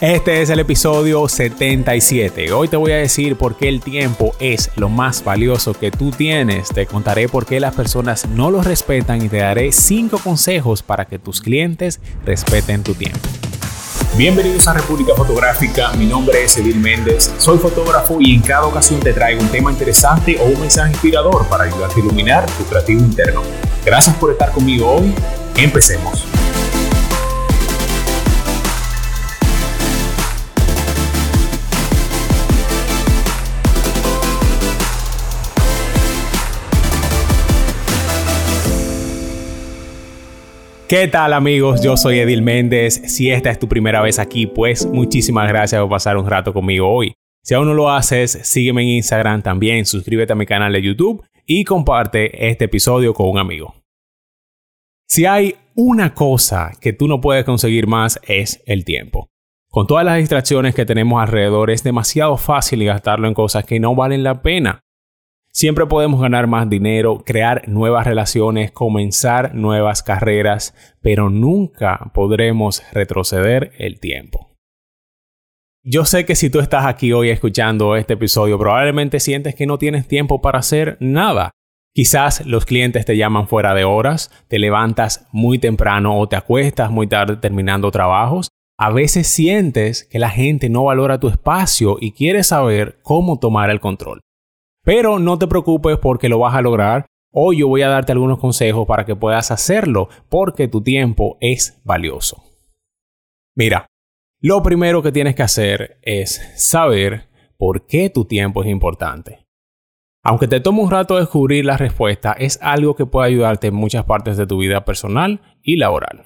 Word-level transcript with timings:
Este 0.00 0.40
es 0.40 0.48
el 0.48 0.60
episodio 0.60 1.28
77. 1.28 2.52
Hoy 2.52 2.68
te 2.68 2.78
voy 2.78 2.92
a 2.92 2.96
decir 2.96 3.36
por 3.36 3.58
qué 3.58 3.68
el 3.68 3.82
tiempo 3.82 4.34
es 4.40 4.70
lo 4.76 4.88
más 4.88 5.22
valioso 5.22 5.74
que 5.74 5.90
tú 5.90 6.10
tienes. 6.10 6.70
Te 6.70 6.86
contaré 6.86 7.28
por 7.28 7.44
qué 7.44 7.60
las 7.60 7.74
personas 7.74 8.26
no 8.26 8.50
lo 8.50 8.62
respetan 8.62 9.20
y 9.22 9.28
te 9.28 9.36
daré 9.36 9.72
5 9.72 10.16
consejos 10.24 10.82
para 10.82 11.04
que 11.04 11.18
tus 11.18 11.42
clientes 11.42 12.00
respeten 12.24 12.82
tu 12.82 12.94
tiempo. 12.94 13.20
Bienvenidos 14.16 14.66
a 14.68 14.72
República 14.72 15.14
Fotográfica, 15.14 15.92
mi 15.92 16.06
nombre 16.06 16.44
es 16.44 16.56
Edil 16.56 16.76
Méndez, 16.76 17.30
soy 17.36 17.58
fotógrafo 17.58 18.16
y 18.22 18.34
en 18.34 18.40
cada 18.40 18.64
ocasión 18.64 19.00
te 19.00 19.12
traigo 19.12 19.42
un 19.42 19.48
tema 19.50 19.70
interesante 19.70 20.38
o 20.40 20.46
un 20.46 20.60
mensaje 20.60 20.92
inspirador 20.92 21.46
para 21.48 21.64
ayudarte 21.64 22.00
a 22.00 22.04
iluminar 22.04 22.46
tu 22.56 22.64
creativo 22.64 23.00
interno. 23.00 23.42
Gracias 23.84 24.16
por 24.16 24.30
estar 24.32 24.50
conmigo 24.50 24.90
hoy, 24.90 25.14
empecemos. 25.56 26.24
¿Qué 40.90 41.06
tal 41.06 41.34
amigos? 41.34 41.80
Yo 41.84 41.96
soy 41.96 42.18
Edil 42.18 42.42
Méndez. 42.42 43.00
Si 43.06 43.30
esta 43.30 43.48
es 43.48 43.60
tu 43.60 43.68
primera 43.68 44.02
vez 44.02 44.18
aquí, 44.18 44.48
pues 44.48 44.86
muchísimas 44.86 45.48
gracias 45.48 45.80
por 45.80 45.88
pasar 45.88 46.16
un 46.16 46.26
rato 46.26 46.52
conmigo 46.52 46.92
hoy. 46.92 47.14
Si 47.44 47.54
aún 47.54 47.68
no 47.68 47.74
lo 47.74 47.92
haces, 47.92 48.32
sígueme 48.42 48.82
en 48.82 48.88
Instagram 48.88 49.40
también, 49.40 49.86
suscríbete 49.86 50.32
a 50.32 50.34
mi 50.36 50.46
canal 50.46 50.72
de 50.72 50.82
YouTube 50.82 51.24
y 51.46 51.62
comparte 51.62 52.48
este 52.50 52.64
episodio 52.64 53.14
con 53.14 53.28
un 53.28 53.38
amigo. 53.38 53.76
Si 55.06 55.26
hay 55.26 55.54
una 55.76 56.12
cosa 56.12 56.72
que 56.80 56.92
tú 56.92 57.06
no 57.06 57.20
puedes 57.20 57.44
conseguir 57.44 57.86
más 57.86 58.18
es 58.26 58.60
el 58.66 58.84
tiempo. 58.84 59.28
Con 59.70 59.86
todas 59.86 60.04
las 60.04 60.18
distracciones 60.18 60.74
que 60.74 60.86
tenemos 60.86 61.22
alrededor 61.22 61.70
es 61.70 61.84
demasiado 61.84 62.36
fácil 62.36 62.84
gastarlo 62.84 63.28
en 63.28 63.34
cosas 63.34 63.64
que 63.64 63.78
no 63.78 63.94
valen 63.94 64.24
la 64.24 64.42
pena. 64.42 64.80
Siempre 65.52 65.86
podemos 65.86 66.20
ganar 66.20 66.46
más 66.46 66.68
dinero, 66.70 67.24
crear 67.26 67.68
nuevas 67.68 68.06
relaciones, 68.06 68.70
comenzar 68.70 69.54
nuevas 69.54 70.02
carreras, 70.02 70.74
pero 71.02 71.28
nunca 71.28 72.12
podremos 72.14 72.82
retroceder 72.92 73.72
el 73.78 73.98
tiempo. 73.98 74.50
Yo 75.82 76.04
sé 76.04 76.24
que 76.24 76.36
si 76.36 76.50
tú 76.50 76.60
estás 76.60 76.84
aquí 76.86 77.12
hoy 77.12 77.30
escuchando 77.30 77.96
este 77.96 78.12
episodio, 78.14 78.58
probablemente 78.58 79.18
sientes 79.18 79.54
que 79.56 79.66
no 79.66 79.78
tienes 79.78 80.06
tiempo 80.06 80.40
para 80.40 80.60
hacer 80.60 80.96
nada. 81.00 81.50
Quizás 81.92 82.46
los 82.46 82.64
clientes 82.64 83.04
te 83.04 83.16
llaman 83.16 83.48
fuera 83.48 83.74
de 83.74 83.84
horas, 83.84 84.30
te 84.46 84.60
levantas 84.60 85.26
muy 85.32 85.58
temprano 85.58 86.16
o 86.16 86.28
te 86.28 86.36
acuestas 86.36 86.92
muy 86.92 87.08
tarde 87.08 87.36
terminando 87.36 87.90
trabajos. 87.90 88.50
A 88.78 88.90
veces 88.90 89.26
sientes 89.26 90.04
que 90.04 90.20
la 90.20 90.30
gente 90.30 90.68
no 90.68 90.84
valora 90.84 91.18
tu 91.18 91.28
espacio 91.28 91.96
y 92.00 92.12
quieres 92.12 92.48
saber 92.48 93.00
cómo 93.02 93.40
tomar 93.40 93.70
el 93.70 93.80
control. 93.80 94.20
Pero 94.84 95.18
no 95.18 95.38
te 95.38 95.46
preocupes 95.46 95.98
porque 95.98 96.28
lo 96.28 96.38
vas 96.38 96.54
a 96.54 96.62
lograr. 96.62 97.06
Hoy 97.32 97.58
yo 97.58 97.68
voy 97.68 97.82
a 97.82 97.88
darte 97.88 98.12
algunos 98.12 98.38
consejos 98.38 98.86
para 98.86 99.04
que 99.04 99.14
puedas 99.16 99.50
hacerlo 99.50 100.08
porque 100.28 100.68
tu 100.68 100.82
tiempo 100.82 101.36
es 101.40 101.80
valioso. 101.84 102.42
Mira, 103.54 103.86
lo 104.40 104.62
primero 104.62 105.02
que 105.02 105.12
tienes 105.12 105.34
que 105.34 105.42
hacer 105.42 105.98
es 106.02 106.40
saber 106.56 107.28
por 107.58 107.86
qué 107.86 108.10
tu 108.10 108.24
tiempo 108.24 108.62
es 108.62 108.70
importante. 108.70 109.46
Aunque 110.22 110.48
te 110.48 110.60
tome 110.60 110.80
un 110.80 110.90
rato 110.90 111.16
descubrir 111.16 111.64
la 111.64 111.76
respuesta, 111.76 112.32
es 112.32 112.58
algo 112.62 112.94
que 112.94 113.06
puede 113.06 113.28
ayudarte 113.28 113.68
en 113.68 113.74
muchas 113.74 114.04
partes 114.04 114.36
de 114.36 114.46
tu 114.46 114.58
vida 114.58 114.84
personal 114.84 115.40
y 115.62 115.76
laboral. 115.76 116.24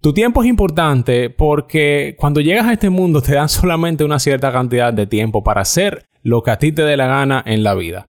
Tu 0.00 0.12
tiempo 0.12 0.42
es 0.42 0.48
importante 0.48 1.30
porque 1.30 2.14
cuando 2.18 2.40
llegas 2.40 2.66
a 2.66 2.72
este 2.74 2.90
mundo 2.90 3.22
te 3.22 3.34
dan 3.34 3.48
solamente 3.50 4.04
una 4.04 4.18
cierta 4.18 4.52
cantidad 4.52 4.92
de 4.92 5.06
tiempo 5.06 5.42
para 5.42 5.62
hacer 5.62 6.06
lo 6.24 6.42
que 6.42 6.50
a 6.50 6.58
ti 6.58 6.72
te 6.72 6.82
dé 6.82 6.96
la 6.96 7.06
gana 7.06 7.42
en 7.46 7.62
la 7.62 7.74
vida. 7.74 8.06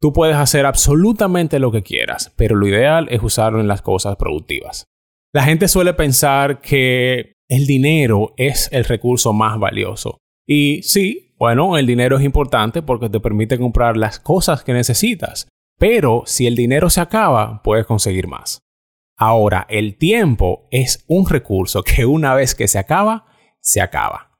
Tú 0.00 0.12
puedes 0.12 0.36
hacer 0.36 0.66
absolutamente 0.66 1.58
lo 1.58 1.72
que 1.72 1.82
quieras, 1.82 2.32
pero 2.36 2.56
lo 2.56 2.68
ideal 2.68 3.08
es 3.10 3.22
usarlo 3.22 3.58
en 3.58 3.68
las 3.68 3.80
cosas 3.80 4.16
productivas. 4.16 4.84
La 5.32 5.44
gente 5.44 5.66
suele 5.66 5.94
pensar 5.94 6.60
que 6.60 7.32
el 7.48 7.66
dinero 7.66 8.34
es 8.36 8.68
el 8.70 8.84
recurso 8.84 9.32
más 9.32 9.58
valioso. 9.58 10.18
Y 10.46 10.82
sí, 10.82 11.34
bueno, 11.38 11.78
el 11.78 11.86
dinero 11.86 12.18
es 12.18 12.24
importante 12.24 12.82
porque 12.82 13.08
te 13.08 13.18
permite 13.18 13.58
comprar 13.58 13.96
las 13.96 14.20
cosas 14.20 14.62
que 14.62 14.74
necesitas, 14.74 15.48
pero 15.78 16.22
si 16.26 16.46
el 16.46 16.54
dinero 16.54 16.90
se 16.90 17.00
acaba, 17.00 17.62
puedes 17.62 17.86
conseguir 17.86 18.28
más. 18.28 18.60
Ahora, 19.16 19.66
el 19.70 19.96
tiempo 19.96 20.68
es 20.70 21.04
un 21.08 21.28
recurso 21.28 21.82
que 21.82 22.04
una 22.04 22.34
vez 22.34 22.54
que 22.54 22.68
se 22.68 22.78
acaba, 22.78 23.26
se 23.60 23.80
acaba. 23.80 24.38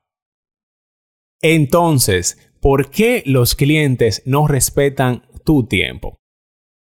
Entonces, 1.41 2.54
¿por 2.65 2.89
qué 2.89 3.21
los 3.27 3.53
clientes 3.53 4.23
no 4.25 4.47
respetan 4.47 5.21
tu 5.45 5.67
tiempo? 5.67 6.17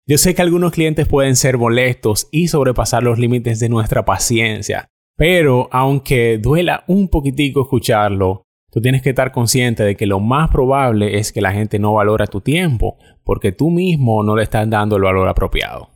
Yo 0.07 0.19
sé 0.19 0.35
que 0.35 0.43
algunos 0.43 0.73
clientes 0.73 1.09
pueden 1.09 1.37
ser 1.37 1.57
molestos 1.57 2.29
y 2.31 2.49
sobrepasar 2.49 3.03
los 3.03 3.19
límites 3.19 3.61
de 3.61 3.71
nuestra 3.71 4.05
paciencia, 4.05 4.89
pero 5.17 5.71
aunque 5.73 6.37
duela 6.37 6.85
un 6.87 7.09
poquitico 7.09 7.63
escucharlo, 7.63 8.43
tú 8.71 8.83
tienes 8.83 9.01
que 9.01 9.09
estar 9.09 9.33
consciente 9.33 9.83
de 9.83 9.97
que 9.97 10.05
lo 10.05 10.21
más 10.21 10.51
probable 10.51 11.19
es 11.19 11.33
que 11.33 11.41
la 11.41 11.53
gente 11.53 11.79
no 11.79 11.95
valora 11.95 12.27
tu 12.27 12.43
tiempo 12.43 12.99
porque 13.25 13.51
tú 13.51 13.71
mismo 13.71 14.23
no 14.23 14.37
le 14.37 14.43
estás 14.43 14.69
dando 14.69 14.97
el 14.97 15.03
valor 15.03 15.31
apropiado. 15.31 15.89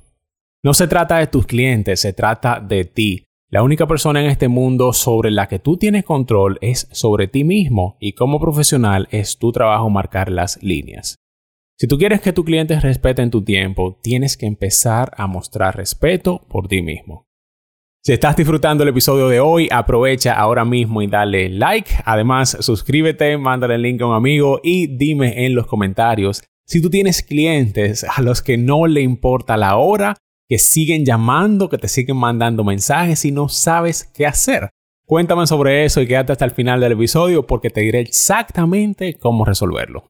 No 0.62 0.72
se 0.72 0.88
trata 0.88 1.18
de 1.18 1.26
tus 1.26 1.44
clientes, 1.44 2.00
se 2.00 2.14
trata 2.14 2.58
de 2.58 2.86
ti. 2.86 3.26
La 3.54 3.62
única 3.62 3.86
persona 3.86 4.20
en 4.20 4.26
este 4.26 4.48
mundo 4.48 4.92
sobre 4.92 5.30
la 5.30 5.46
que 5.46 5.60
tú 5.60 5.76
tienes 5.76 6.02
control 6.02 6.58
es 6.60 6.88
sobre 6.90 7.28
ti 7.28 7.44
mismo 7.44 7.96
y 8.00 8.14
como 8.14 8.40
profesional 8.40 9.06
es 9.12 9.38
tu 9.38 9.52
trabajo 9.52 9.88
marcar 9.90 10.28
las 10.28 10.60
líneas. 10.60 11.20
Si 11.78 11.86
tú 11.86 11.96
quieres 11.96 12.20
que 12.20 12.32
tus 12.32 12.44
clientes 12.44 12.82
respeten 12.82 13.30
tu 13.30 13.44
tiempo, 13.44 14.00
tienes 14.02 14.36
que 14.36 14.46
empezar 14.46 15.12
a 15.16 15.28
mostrar 15.28 15.76
respeto 15.76 16.44
por 16.48 16.66
ti 16.66 16.82
mismo. 16.82 17.28
Si 18.02 18.12
estás 18.12 18.34
disfrutando 18.34 18.82
el 18.82 18.88
episodio 18.88 19.28
de 19.28 19.38
hoy, 19.38 19.68
aprovecha 19.70 20.32
ahora 20.32 20.64
mismo 20.64 21.00
y 21.00 21.06
dale 21.06 21.48
like. 21.48 21.92
Además, 22.04 22.56
suscríbete, 22.58 23.38
mándale 23.38 23.76
el 23.76 23.82
link 23.82 24.02
a 24.02 24.06
un 24.06 24.14
amigo 24.14 24.58
y 24.64 24.88
dime 24.88 25.46
en 25.46 25.54
los 25.54 25.68
comentarios 25.68 26.42
si 26.66 26.82
tú 26.82 26.90
tienes 26.90 27.22
clientes 27.22 28.04
a 28.04 28.20
los 28.20 28.42
que 28.42 28.56
no 28.56 28.88
le 28.88 29.02
importa 29.02 29.56
la 29.56 29.76
hora 29.76 30.16
que 30.48 30.58
siguen 30.58 31.04
llamando, 31.04 31.68
que 31.68 31.78
te 31.78 31.88
siguen 31.88 32.16
mandando 32.16 32.64
mensajes 32.64 33.24
y 33.24 33.32
no 33.32 33.48
sabes 33.48 34.04
qué 34.04 34.26
hacer. 34.26 34.70
Cuéntame 35.06 35.46
sobre 35.46 35.84
eso 35.84 36.00
y 36.00 36.06
quédate 36.06 36.32
hasta 36.32 36.44
el 36.44 36.50
final 36.50 36.80
del 36.80 36.92
episodio 36.92 37.46
porque 37.46 37.70
te 37.70 37.82
diré 37.82 38.00
exactamente 38.00 39.14
cómo 39.14 39.44
resolverlo. 39.44 40.08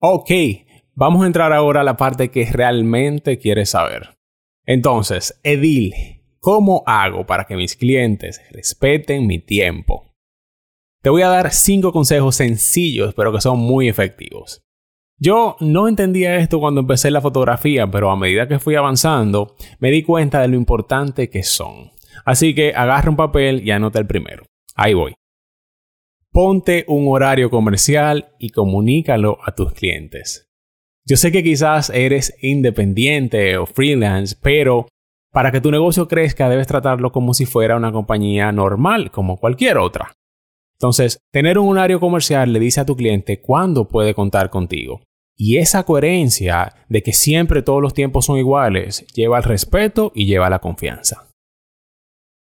Ok, 0.00 0.30
vamos 0.94 1.24
a 1.24 1.26
entrar 1.26 1.52
ahora 1.52 1.80
a 1.80 1.84
la 1.84 1.96
parte 1.96 2.30
que 2.30 2.46
realmente 2.46 3.38
quieres 3.38 3.70
saber. 3.70 4.16
Entonces, 4.66 5.40
Edil, 5.42 5.94
¿cómo 6.38 6.84
hago 6.86 7.26
para 7.26 7.44
que 7.44 7.56
mis 7.56 7.76
clientes 7.76 8.40
respeten 8.50 9.26
mi 9.26 9.40
tiempo? 9.40 10.12
Te 11.02 11.10
voy 11.10 11.22
a 11.22 11.28
dar 11.28 11.52
5 11.52 11.92
consejos 11.92 12.36
sencillos 12.36 13.14
pero 13.14 13.32
que 13.32 13.40
son 13.40 13.58
muy 13.58 13.88
efectivos. 13.88 14.62
Yo 15.18 15.56
no 15.60 15.86
entendía 15.86 16.36
esto 16.36 16.58
cuando 16.58 16.80
empecé 16.80 17.10
la 17.10 17.20
fotografía, 17.20 17.88
pero 17.90 18.10
a 18.10 18.16
medida 18.16 18.48
que 18.48 18.58
fui 18.58 18.74
avanzando, 18.74 19.54
me 19.78 19.90
di 19.90 20.02
cuenta 20.02 20.40
de 20.40 20.48
lo 20.48 20.56
importante 20.56 21.30
que 21.30 21.42
son. 21.42 21.92
Así 22.24 22.54
que 22.54 22.74
agarra 22.74 23.10
un 23.10 23.16
papel 23.16 23.66
y 23.66 23.70
anota 23.70 23.98
el 23.98 24.06
primero. 24.06 24.44
Ahí 24.74 24.94
voy. 24.94 25.14
Ponte 26.32 26.84
un 26.88 27.06
horario 27.08 27.48
comercial 27.48 28.30
y 28.40 28.50
comunícalo 28.50 29.38
a 29.44 29.54
tus 29.54 29.72
clientes. 29.72 30.48
Yo 31.06 31.16
sé 31.16 31.30
que 31.30 31.44
quizás 31.44 31.90
eres 31.90 32.36
independiente 32.42 33.56
o 33.56 33.66
freelance, 33.66 34.36
pero 34.42 34.88
para 35.30 35.52
que 35.52 35.60
tu 35.60 35.70
negocio 35.70 36.08
crezca 36.08 36.48
debes 36.48 36.66
tratarlo 36.66 37.12
como 37.12 37.34
si 37.34 37.44
fuera 37.46 37.76
una 37.76 37.92
compañía 37.92 38.50
normal, 38.52 39.10
como 39.10 39.36
cualquier 39.36 39.78
otra. 39.78 40.12
Entonces, 40.74 41.18
tener 41.32 41.58
un 41.58 41.68
horario 41.68 42.00
comercial 42.00 42.52
le 42.52 42.60
dice 42.60 42.80
a 42.80 42.86
tu 42.86 42.96
cliente 42.96 43.40
cuándo 43.40 43.88
puede 43.88 44.14
contar 44.14 44.50
contigo. 44.50 45.02
Y 45.36 45.58
esa 45.58 45.84
coherencia 45.84 46.74
de 46.88 47.02
que 47.02 47.12
siempre 47.12 47.62
todos 47.62 47.82
los 47.82 47.94
tiempos 47.94 48.26
son 48.26 48.38
iguales 48.38 49.06
lleva 49.14 49.36
al 49.36 49.42
respeto 49.42 50.12
y 50.14 50.26
lleva 50.26 50.46
a 50.46 50.50
la 50.50 50.60
confianza. 50.60 51.28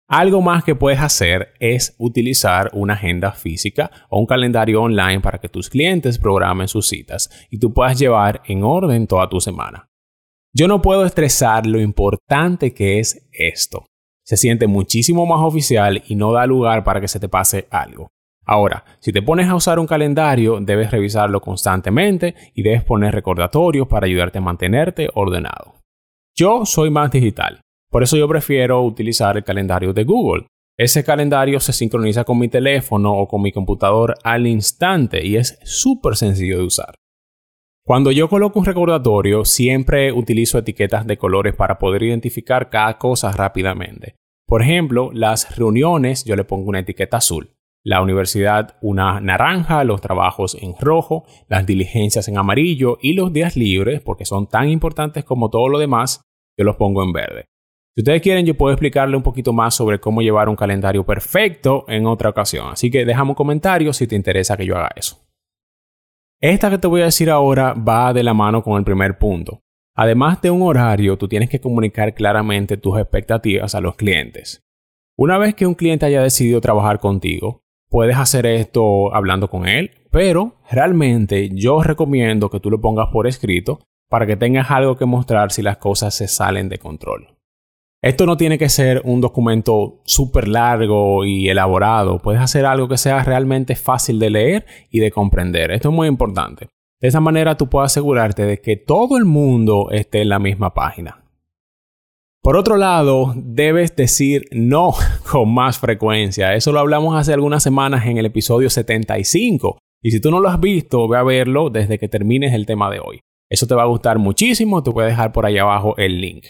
Algo 0.07 0.41
más 0.41 0.63
que 0.63 0.75
puedes 0.75 0.99
hacer 0.99 1.53
es 1.59 1.95
utilizar 1.97 2.69
una 2.73 2.93
agenda 2.93 3.31
física 3.31 3.89
o 4.09 4.19
un 4.19 4.25
calendario 4.25 4.81
online 4.81 5.21
para 5.21 5.39
que 5.39 5.49
tus 5.49 5.69
clientes 5.69 6.19
programen 6.19 6.67
sus 6.67 6.87
citas 6.87 7.29
y 7.49 7.57
tú 7.57 7.73
puedas 7.73 7.97
llevar 7.97 8.43
en 8.45 8.63
orden 8.63 9.07
toda 9.07 9.29
tu 9.29 9.39
semana. 9.41 9.87
Yo 10.53 10.67
no 10.67 10.83
puedo 10.83 11.05
estresar 11.05 11.65
lo 11.65 11.79
importante 11.79 12.75
que 12.75 12.99
es 12.99 13.27
esto. 13.31 13.85
Se 14.23 14.37
siente 14.37 14.67
muchísimo 14.67 15.25
más 15.25 15.39
oficial 15.41 16.03
y 16.07 16.15
no 16.15 16.31
da 16.31 16.45
lugar 16.45 16.83
para 16.83 17.01
que 17.01 17.07
se 17.07 17.19
te 17.19 17.27
pase 17.27 17.67
algo. 17.71 18.09
Ahora, 18.45 18.83
si 18.99 19.11
te 19.11 19.21
pones 19.21 19.47
a 19.47 19.55
usar 19.55 19.79
un 19.79 19.87
calendario, 19.87 20.59
debes 20.59 20.91
revisarlo 20.91 21.41
constantemente 21.41 22.35
y 22.53 22.63
debes 22.63 22.83
poner 22.83 23.13
recordatorios 23.13 23.87
para 23.87 24.05
ayudarte 24.05 24.39
a 24.39 24.41
mantenerte 24.41 25.09
ordenado. 25.13 25.75
Yo 26.35 26.65
soy 26.65 26.89
más 26.89 27.11
digital, 27.11 27.61
por 27.89 28.03
eso 28.03 28.17
yo 28.17 28.27
prefiero 28.27 28.81
utilizar 28.81 29.37
el 29.37 29.43
calendario 29.43 29.93
de 29.93 30.03
Google. 30.03 30.47
Ese 30.77 31.03
calendario 31.03 31.59
se 31.59 31.71
sincroniza 31.71 32.23
con 32.23 32.39
mi 32.39 32.47
teléfono 32.47 33.13
o 33.13 33.27
con 33.27 33.41
mi 33.41 33.51
computador 33.51 34.15
al 34.23 34.47
instante 34.47 35.25
y 35.25 35.35
es 35.35 35.59
súper 35.63 36.15
sencillo 36.15 36.57
de 36.57 36.65
usar. 36.65 36.95
Cuando 37.85 38.11
yo 38.11 38.29
coloco 38.29 38.59
un 38.59 38.65
recordatorio, 38.65 39.45
siempre 39.45 40.11
utilizo 40.11 40.57
etiquetas 40.57 41.05
de 41.05 41.17
colores 41.17 41.53
para 41.53 41.77
poder 41.77 42.03
identificar 42.03 42.69
cada 42.69 42.97
cosa 42.97 43.31
rápidamente. 43.31 44.15
Por 44.47 44.61
ejemplo, 44.61 45.11
las 45.13 45.55
reuniones 45.57 46.23
yo 46.25 46.35
le 46.35 46.45
pongo 46.45 46.69
una 46.69 46.79
etiqueta 46.79 47.17
azul, 47.17 47.52
la 47.83 48.01
universidad 48.01 48.77
una 48.81 49.19
naranja, 49.19 49.83
los 49.83 50.01
trabajos 50.01 50.55
en 50.59 50.73
rojo, 50.79 51.25
las 51.49 51.65
diligencias 51.65 52.27
en 52.27 52.37
amarillo 52.37 52.97
y 53.01 53.13
los 53.13 53.33
días 53.33 53.57
libres, 53.57 54.01
porque 54.01 54.25
son 54.25 54.47
tan 54.47 54.69
importantes 54.69 55.25
como 55.25 55.49
todo 55.49 55.67
lo 55.67 55.79
demás, 55.79 56.21
yo 56.57 56.63
los 56.63 56.77
pongo 56.77 57.03
en 57.03 57.11
verde. 57.11 57.45
Si 57.95 58.01
ustedes 58.01 58.21
quieren, 58.21 58.45
yo 58.45 58.55
puedo 58.55 58.73
explicarle 58.73 59.15
un 59.15 59.21
poquito 59.21 59.53
más 59.53 59.75
sobre 59.75 59.99
cómo 59.99 60.21
llevar 60.21 60.49
un 60.49 60.55
calendario 60.55 61.05
perfecto 61.05 61.85
en 61.87 62.07
otra 62.07 62.29
ocasión. 62.29 62.69
Así 62.71 62.89
que 62.89 63.05
déjame 63.05 63.31
un 63.31 63.35
comentario 63.35 63.93
si 63.93 64.07
te 64.07 64.15
interesa 64.15 64.57
que 64.57 64.65
yo 64.65 64.75
haga 64.75 64.89
eso. 64.95 65.19
Esta 66.41 66.69
que 66.69 66.79
te 66.79 66.87
voy 66.87 67.01
a 67.01 67.05
decir 67.05 67.29
ahora 67.29 67.73
va 67.73 68.11
de 68.11 68.23
la 68.23 68.33
mano 68.33 68.63
con 68.63 68.77
el 68.77 68.83
primer 68.83 69.17
punto. 69.17 69.61
Además 69.95 70.41
de 70.41 70.49
un 70.49 70.63
horario, 70.63 71.17
tú 71.17 71.27
tienes 71.27 71.49
que 71.49 71.61
comunicar 71.61 72.15
claramente 72.15 72.77
tus 72.77 72.97
expectativas 72.97 73.75
a 73.75 73.81
los 73.81 73.95
clientes. 73.95 74.63
Una 75.15 75.37
vez 75.37 75.53
que 75.53 75.67
un 75.67 75.75
cliente 75.75 76.07
haya 76.07 76.23
decidido 76.23 76.59
trabajar 76.61 76.99
contigo, 76.99 77.62
puedes 77.93 78.17
hacer 78.17 78.47
esto 78.47 79.13
hablando 79.13 79.51
con 79.51 79.67
él, 79.67 79.91
pero 80.09 80.55
realmente 80.71 81.49
yo 81.53 81.83
recomiendo 81.83 82.49
que 82.49 82.59
tú 82.59 82.71
lo 82.71 82.81
pongas 82.81 83.09
por 83.13 83.27
escrito 83.27 83.81
para 84.09 84.25
que 84.25 84.35
tengas 84.35 84.71
algo 84.71 84.97
que 84.97 85.05
mostrar 85.05 85.51
si 85.51 85.61
las 85.61 85.77
cosas 85.77 86.15
se 86.15 86.27
salen 86.27 86.69
de 86.69 86.79
control. 86.79 87.37
Esto 88.01 88.25
no 88.25 88.35
tiene 88.35 88.57
que 88.57 88.67
ser 88.67 89.03
un 89.05 89.21
documento 89.21 90.01
súper 90.05 90.47
largo 90.47 91.23
y 91.23 91.49
elaborado. 91.49 92.17
Puedes 92.17 92.41
hacer 92.41 92.65
algo 92.65 92.87
que 92.87 92.97
sea 92.97 93.23
realmente 93.23 93.75
fácil 93.75 94.17
de 94.17 94.31
leer 94.31 94.65
y 94.89 94.99
de 94.99 95.11
comprender. 95.11 95.69
Esto 95.69 95.89
es 95.89 95.95
muy 95.95 96.07
importante. 96.07 96.69
De 96.99 97.09
esa 97.09 97.19
manera 97.19 97.57
tú 97.57 97.69
puedes 97.69 97.91
asegurarte 97.91 98.43
de 98.43 98.59
que 98.59 98.75
todo 98.75 99.19
el 99.19 99.25
mundo 99.25 99.91
esté 99.91 100.23
en 100.23 100.29
la 100.29 100.39
misma 100.39 100.73
página. 100.73 101.22
Por 102.43 102.57
otro 102.57 102.75
lado, 102.75 103.33
debes 103.37 103.95
decir 103.95 104.49
no 104.51 104.93
con 105.31 105.53
más 105.53 105.79
frecuencia. 105.79 106.53
Eso 106.55 106.73
lo 106.73 106.79
hablamos 106.81 107.15
hace 107.15 107.31
algunas 107.31 107.63
semanas 107.63 108.05
en 108.05 108.17
el 108.17 108.25
episodio 108.25 108.69
75. 108.69 109.77
Y 110.01 110.11
si 110.11 110.19
tú 110.19 110.29
no 110.29 110.41
lo 110.41 110.49
has 110.49 110.59
visto, 110.59 111.07
ve 111.07 111.17
a 111.17 111.23
verlo 111.23 111.69
desde 111.69 111.97
que 111.97 112.09
termines 112.09 112.53
el 112.53 112.65
tema 112.65 112.91
de 112.91 112.99
hoy. 112.99 113.21
Eso 113.49 113.65
te 113.65 113.75
va 113.75 113.83
a 113.83 113.87
gustar 113.87 114.19
muchísimo. 114.19 114.81
Voy 114.81 115.05
a 115.05 115.07
dejar 115.07 115.31
por 115.31 115.45
ahí 115.45 115.57
abajo 115.57 115.95
el 115.95 116.19
link. 116.19 116.47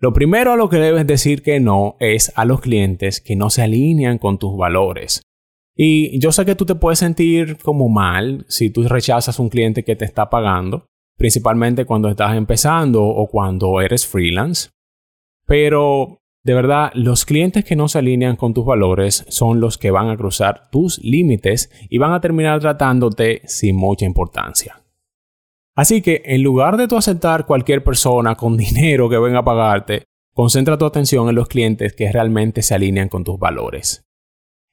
Lo 0.00 0.12
primero 0.12 0.52
a 0.52 0.56
lo 0.56 0.68
que 0.68 0.78
debes 0.78 1.06
decir 1.06 1.42
que 1.42 1.60
no 1.60 1.94
es 2.00 2.32
a 2.34 2.44
los 2.44 2.60
clientes 2.60 3.20
que 3.20 3.36
no 3.36 3.50
se 3.50 3.62
alinean 3.62 4.18
con 4.18 4.38
tus 4.38 4.56
valores. 4.56 5.22
Y 5.76 6.18
yo 6.18 6.32
sé 6.32 6.44
que 6.44 6.56
tú 6.56 6.66
te 6.66 6.74
puedes 6.74 6.98
sentir 6.98 7.58
como 7.58 7.88
mal 7.88 8.44
si 8.48 8.68
tú 8.68 8.82
rechazas 8.82 9.38
un 9.38 9.48
cliente 9.48 9.84
que 9.84 9.94
te 9.94 10.04
está 10.04 10.28
pagando, 10.28 10.86
principalmente 11.16 11.84
cuando 11.84 12.08
estás 12.08 12.36
empezando 12.36 13.04
o 13.04 13.28
cuando 13.28 13.80
eres 13.80 14.04
freelance. 14.04 14.70
Pero 15.46 16.20
de 16.44 16.52
verdad, 16.52 16.90
los 16.94 17.24
clientes 17.24 17.64
que 17.64 17.74
no 17.74 17.88
se 17.88 17.98
alinean 17.98 18.36
con 18.36 18.52
tus 18.52 18.66
valores 18.66 19.24
son 19.28 19.60
los 19.60 19.78
que 19.78 19.90
van 19.90 20.10
a 20.10 20.16
cruzar 20.16 20.68
tus 20.70 20.98
límites 20.98 21.70
y 21.88 21.96
van 21.96 22.12
a 22.12 22.20
terminar 22.20 22.60
tratándote 22.60 23.40
sin 23.46 23.76
mucha 23.76 24.04
importancia. 24.04 24.82
Así 25.74 26.02
que 26.02 26.20
en 26.26 26.42
lugar 26.42 26.76
de 26.76 26.86
tú 26.86 26.98
aceptar 26.98 27.46
cualquier 27.46 27.82
persona 27.82 28.34
con 28.34 28.56
dinero 28.58 29.08
que 29.08 29.18
venga 29.18 29.38
a 29.38 29.44
pagarte, 29.44 30.04
concentra 30.34 30.76
tu 30.76 30.84
atención 30.84 31.30
en 31.30 31.34
los 31.34 31.48
clientes 31.48 31.94
que 31.94 32.12
realmente 32.12 32.60
se 32.60 32.74
alinean 32.74 33.08
con 33.08 33.24
tus 33.24 33.38
valores. 33.38 34.04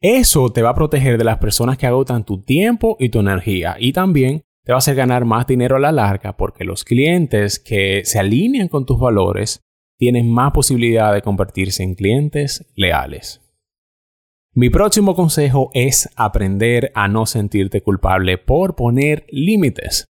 Eso 0.02 0.52
te 0.52 0.64
va 0.64 0.72
a 0.72 0.76
proteger 0.76 1.18
de 1.18 1.24
las 1.24 1.38
personas 1.38 1.78
que 1.78 1.88
agotan 1.88 2.26
tu 2.26 2.42
tiempo 2.42 2.98
y 3.00 3.10
tu 3.10 3.20
energía 3.20 3.78
y 3.80 3.94
también 3.94 4.42
te 4.66 4.74
va 4.74 4.78
a 4.78 4.80
hacer 4.80 4.96
ganar 4.96 5.24
más 5.24 5.48
dinero 5.48 5.78
a 5.78 5.80
la 5.80 5.92
larga 5.92 6.36
porque 6.36 6.66
los 6.66 6.84
clientes 6.84 7.60
que 7.60 8.02
se 8.04 8.20
alinean 8.20 8.68
con 8.68 8.86
tus 8.86 9.00
valores 9.00 9.62
tienen 10.02 10.32
más 10.32 10.52
posibilidad 10.52 11.14
de 11.14 11.22
convertirse 11.22 11.84
en 11.84 11.94
clientes 11.94 12.66
leales. 12.76 13.40
Mi 14.56 14.72
próximo 14.72 15.14
consejo 15.14 15.70
es 15.76 16.10
aprender 16.16 16.92
a 16.96 17.08
no 17.08 17.28
sentirte 17.28 17.82
culpable 17.84 18.40
por 18.40 18.76
poner 18.76 19.28
límites. 19.30 20.06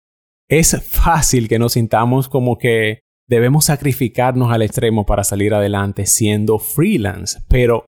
Es 0.48 0.76
fácil 0.90 1.46
que 1.46 1.60
nos 1.60 1.74
sintamos 1.74 2.28
como 2.28 2.58
que 2.58 2.98
debemos 3.28 3.66
sacrificarnos 3.66 4.52
al 4.52 4.62
extremo 4.62 5.06
para 5.06 5.22
salir 5.22 5.54
adelante 5.54 6.04
siendo 6.06 6.58
freelance, 6.58 7.38
pero 7.46 7.84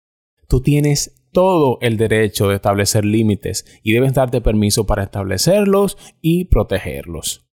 tú 0.47 0.63
tienes 0.63 1.27
todo 1.33 1.79
el 1.81 1.97
derecho 1.97 2.47
de 2.47 2.55
establecer 2.55 3.05
límites 3.05 3.67
y 3.83 3.93
debes 3.93 4.15
darte 4.15 4.41
permiso 4.41 4.87
para 4.87 5.03
establecerlos 5.03 5.99
y 6.21 6.45
protegerlos. 6.45 7.48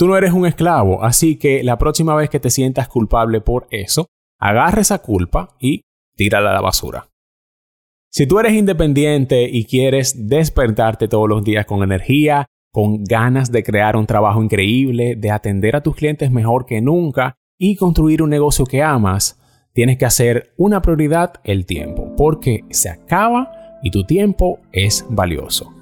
Tú 0.00 0.08
no 0.08 0.16
eres 0.16 0.32
un 0.32 0.46
esclavo, 0.46 1.04
así 1.04 1.36
que 1.36 1.62
la 1.62 1.76
próxima 1.76 2.14
vez 2.14 2.30
que 2.30 2.40
te 2.40 2.48
sientas 2.48 2.88
culpable 2.88 3.42
por 3.42 3.66
eso, 3.70 4.06
agarra 4.40 4.80
esa 4.80 5.00
culpa 5.00 5.58
y 5.60 5.82
tírala 6.16 6.52
a 6.52 6.54
la 6.54 6.62
basura. 6.62 7.10
Si 8.10 8.26
tú 8.26 8.38
eres 8.38 8.54
independiente 8.54 9.46
y 9.52 9.66
quieres 9.66 10.26
despertarte 10.26 11.06
todos 11.06 11.28
los 11.28 11.44
días 11.44 11.66
con 11.66 11.82
energía, 11.82 12.46
con 12.72 13.04
ganas 13.04 13.52
de 13.52 13.62
crear 13.62 13.94
un 13.94 14.06
trabajo 14.06 14.42
increíble, 14.42 15.16
de 15.16 15.30
atender 15.30 15.76
a 15.76 15.82
tus 15.82 15.96
clientes 15.96 16.30
mejor 16.30 16.64
que 16.64 16.80
nunca 16.80 17.34
y 17.58 17.76
construir 17.76 18.22
un 18.22 18.30
negocio 18.30 18.64
que 18.64 18.82
amas, 18.82 19.38
tienes 19.74 19.98
que 19.98 20.06
hacer 20.06 20.54
una 20.56 20.80
prioridad 20.80 21.34
el 21.44 21.66
tiempo, 21.66 22.16
porque 22.16 22.64
se 22.70 22.88
acaba 22.88 23.52
y 23.82 23.90
tu 23.90 24.04
tiempo 24.04 24.60
es 24.72 25.04
valioso. 25.10 25.74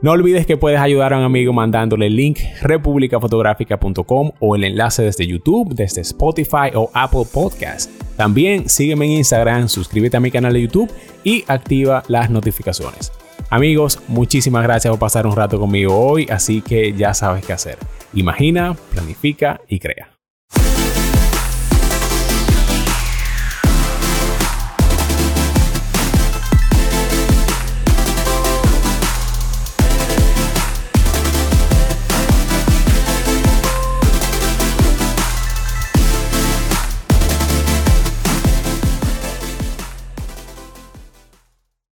No 0.00 0.12
olvides 0.12 0.46
que 0.46 0.56
puedes 0.56 0.78
ayudar 0.78 1.12
a 1.12 1.18
un 1.18 1.24
amigo 1.24 1.52
mandándole 1.52 2.06
el 2.06 2.14
link 2.14 2.38
republicafotográfica.com 2.62 4.30
o 4.38 4.54
el 4.54 4.62
enlace 4.62 5.02
desde 5.02 5.26
YouTube, 5.26 5.74
desde 5.74 6.02
Spotify 6.02 6.70
o 6.74 6.88
Apple 6.94 7.24
Podcast. 7.32 7.90
También 8.16 8.68
sígueme 8.68 9.06
en 9.06 9.12
Instagram, 9.12 9.68
suscríbete 9.68 10.16
a 10.16 10.20
mi 10.20 10.30
canal 10.30 10.52
de 10.52 10.62
YouTube 10.62 10.92
y 11.24 11.44
activa 11.48 12.04
las 12.06 12.30
notificaciones. 12.30 13.10
Amigos, 13.50 13.98
muchísimas 14.06 14.62
gracias 14.62 14.92
por 14.92 15.00
pasar 15.00 15.26
un 15.26 15.34
rato 15.34 15.58
conmigo 15.58 15.98
hoy, 15.98 16.28
así 16.30 16.60
que 16.60 16.92
ya 16.92 17.12
sabes 17.12 17.44
qué 17.44 17.52
hacer. 17.52 17.78
Imagina, 18.14 18.76
planifica 18.92 19.60
y 19.68 19.80
crea. 19.80 20.17